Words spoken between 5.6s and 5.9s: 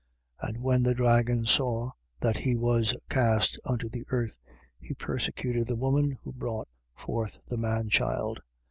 the